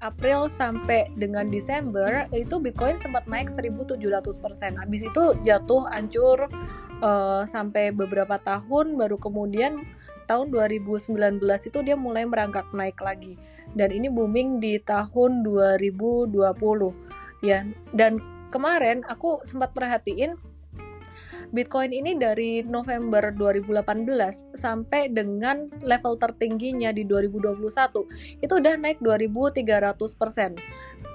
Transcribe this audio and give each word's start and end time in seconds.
April 0.00 0.50
sampai 0.50 1.10
dengan 1.14 1.50
Desember 1.50 2.26
itu 2.34 2.58
Bitcoin 2.58 2.98
sempat 2.98 3.26
naik 3.26 3.50
1.700%. 3.50 4.00
Habis 4.80 5.02
itu 5.06 5.24
jatuh 5.46 5.86
hancur 5.90 6.50
uh, 7.04 7.42
sampai 7.44 7.92
beberapa 7.92 8.40
tahun 8.40 8.96
baru 8.96 9.20
kemudian 9.20 9.84
tahun 10.24 10.48
2019 10.52 11.40
itu 11.44 11.78
dia 11.84 11.96
mulai 11.98 12.24
merangkak 12.24 12.72
naik 12.72 12.96
lagi 13.04 13.36
dan 13.76 13.92
ini 13.92 14.08
booming 14.08 14.56
di 14.56 14.80
tahun 14.80 15.44
2020 15.44 16.32
ya 17.44 17.60
dan 17.92 18.24
kemarin 18.48 19.04
aku 19.04 19.44
sempat 19.44 19.76
perhatiin 19.76 20.40
Bitcoin 21.50 21.94
ini 21.94 22.18
dari 22.18 22.64
November 22.64 23.30
2018 23.34 24.54
sampai 24.54 25.10
dengan 25.12 25.68
level 25.82 26.18
tertingginya 26.18 26.90
di 26.90 27.06
2021 27.06 28.42
itu 28.42 28.52
udah 28.52 28.74
naik 28.80 28.98
2300 29.02 30.20
persen 30.20 30.54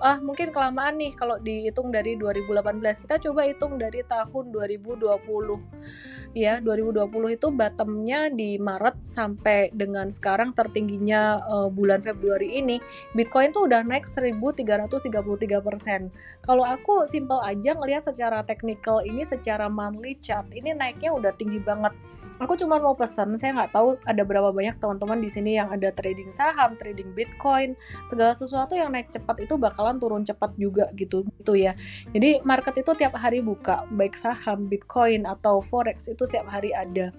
ah 0.00 0.16
mungkin 0.24 0.48
kelamaan 0.48 0.96
nih 0.96 1.12
kalau 1.12 1.36
dihitung 1.36 1.92
dari 1.92 2.16
2018 2.16 3.04
kita 3.04 3.20
coba 3.28 3.44
hitung 3.44 3.76
dari 3.76 4.00
tahun 4.00 4.48
2020 4.48 6.32
ya 6.32 6.62
2020 6.62 7.36
itu 7.36 7.48
bottomnya 7.52 8.32
di 8.32 8.56
Maret 8.56 9.02
sampai 9.04 9.68
dengan 9.76 10.08
sekarang 10.08 10.56
tertingginya 10.56 11.42
uh, 11.44 11.68
bulan 11.68 12.00
Februari 12.00 12.56
ini 12.56 12.80
Bitcoin 13.12 13.50
tuh 13.50 13.66
udah 13.66 13.82
naik 13.82 14.06
1333 14.06 15.60
persen. 15.60 16.14
Kalau 16.40 16.62
aku 16.62 17.04
simple 17.04 17.42
aja 17.42 17.74
ngelihat 17.74 18.06
secara 18.06 18.46
teknikal 18.46 19.02
ini 19.02 19.26
secara 19.26 19.66
monthly 19.66 20.14
chart 20.22 20.46
ini 20.54 20.70
naiknya 20.72 21.10
udah 21.10 21.34
tinggi 21.34 21.58
banget 21.58 21.92
aku 22.40 22.56
cuma 22.56 22.80
mau 22.80 22.96
pesan 22.96 23.36
saya 23.36 23.52
nggak 23.52 23.72
tahu 23.76 24.00
ada 24.08 24.22
berapa 24.24 24.48
banyak 24.50 24.80
teman-teman 24.80 25.20
di 25.20 25.28
sini 25.28 25.60
yang 25.60 25.68
ada 25.68 25.92
trading 25.92 26.32
saham 26.32 26.74
trading 26.80 27.12
bitcoin 27.12 27.76
segala 28.08 28.32
sesuatu 28.32 28.72
yang 28.72 28.88
naik 28.88 29.12
cepat 29.12 29.44
itu 29.44 29.60
bakalan 29.60 30.00
turun 30.00 30.24
cepat 30.24 30.56
juga 30.56 30.88
gitu 30.96 31.28
gitu 31.28 31.52
ya. 31.54 31.76
Jadi 32.16 32.40
market 32.42 32.80
itu 32.80 32.96
tiap 32.96 33.14
hari 33.20 33.44
buka 33.44 33.84
baik 33.92 34.16
saham 34.16 34.66
bitcoin 34.66 35.28
atau 35.28 35.60
forex 35.60 36.08
itu 36.08 36.24
tiap 36.24 36.48
hari 36.48 36.72
ada. 36.72 37.12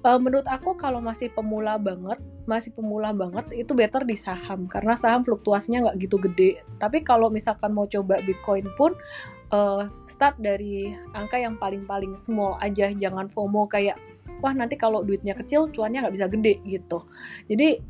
Uh, 0.00 0.16
menurut 0.16 0.48
aku 0.48 0.80
kalau 0.80 0.96
masih 0.96 1.28
pemula 1.28 1.76
banget 1.76 2.16
masih 2.48 2.72
pemula 2.72 3.12
banget 3.12 3.52
itu 3.52 3.76
better 3.76 4.00
di 4.08 4.16
saham 4.16 4.64
karena 4.64 4.96
saham 4.96 5.20
fluktuasinya 5.22 5.86
nggak 5.86 5.96
gitu 6.02 6.16
gede. 6.18 6.50
Tapi 6.80 7.06
kalau 7.06 7.30
misalkan 7.30 7.70
mau 7.70 7.86
coba 7.86 8.18
bitcoin 8.24 8.66
pun 8.74 8.96
uh, 9.54 9.86
start 10.08 10.40
dari 10.40 10.90
angka 11.14 11.36
yang 11.36 11.60
paling-paling 11.60 12.16
small 12.16 12.56
aja 12.58 12.90
jangan 12.96 13.28
FOMO 13.28 13.68
kayak 13.68 14.00
wah 14.40 14.52
nanti 14.56 14.74
kalau 14.74 15.04
duitnya 15.04 15.36
kecil 15.36 15.70
cuannya 15.70 16.04
nggak 16.08 16.14
bisa 16.16 16.26
gede 16.28 16.54
gitu. 16.64 17.04
Jadi 17.46 17.80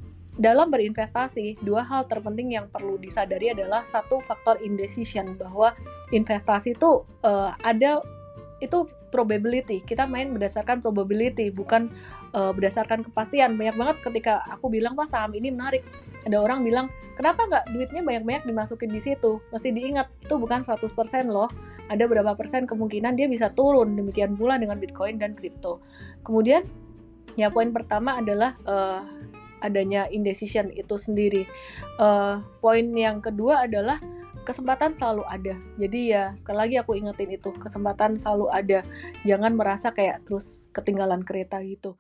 dalam 0.40 0.70
berinvestasi, 0.70 1.60
dua 1.60 1.82
hal 1.84 2.06
terpenting 2.06 2.54
yang 2.54 2.70
perlu 2.70 2.96
disadari 2.96 3.50
adalah 3.50 3.82
satu 3.82 4.22
faktor 4.22 4.62
indecision 4.62 5.34
bahwa 5.34 5.74
investasi 6.14 6.78
itu 6.78 7.02
uh, 7.26 7.50
ada 7.60 8.00
itu 8.62 8.86
probability. 9.10 9.82
Kita 9.82 10.06
main 10.06 10.30
berdasarkan 10.30 10.80
probability, 10.80 11.50
bukan 11.50 11.90
uh, 12.32 12.54
berdasarkan 12.54 13.04
kepastian. 13.06 13.58
Banyak 13.58 13.76
banget 13.76 13.96
ketika 14.06 14.42
aku 14.46 14.70
bilang, 14.70 14.94
"Wah, 14.96 15.06
saham 15.10 15.34
ini 15.34 15.50
menarik." 15.50 15.84
Ada 16.24 16.40
orang 16.40 16.62
bilang, 16.62 16.86
"Kenapa 17.18 17.44
nggak 17.44 17.64
duitnya 17.74 18.02
banyak-banyak 18.06 18.44
dimasukin 18.48 18.90
di 18.90 19.00
situ?" 19.02 19.42
Mesti 19.52 19.68
diingat, 19.74 20.08
itu 20.22 20.34
bukan 20.38 20.62
100% 20.62 21.28
loh 21.28 21.50
ada 21.90 22.06
berapa 22.06 22.38
persen 22.38 22.70
kemungkinan 22.70 23.18
dia 23.18 23.26
bisa 23.26 23.50
turun. 23.50 23.98
Demikian 23.98 24.38
pula 24.38 24.56
dengan 24.62 24.78
Bitcoin 24.78 25.18
dan 25.18 25.34
kripto. 25.34 25.82
Kemudian, 26.22 26.62
ya 27.34 27.50
poin 27.50 27.74
pertama 27.74 28.22
adalah 28.22 28.54
uh, 28.62 29.02
adanya 29.58 30.06
indecision 30.06 30.70
itu 30.70 30.94
sendiri. 30.94 31.50
Uh, 31.98 32.38
poin 32.62 32.86
yang 32.94 33.18
kedua 33.18 33.66
adalah 33.66 33.98
kesempatan 34.50 34.90
selalu 34.90 35.22
ada. 35.30 35.54
Jadi 35.78 36.10
ya 36.10 36.34
sekali 36.34 36.58
lagi 36.58 36.76
aku 36.82 36.98
ingetin 36.98 37.30
itu 37.30 37.54
kesempatan 37.54 38.18
selalu 38.18 38.50
ada. 38.50 38.82
Jangan 39.22 39.54
merasa 39.54 39.94
kayak 39.94 40.26
terus 40.26 40.66
ketinggalan 40.74 41.22
kereta 41.22 41.62
gitu. 41.62 41.94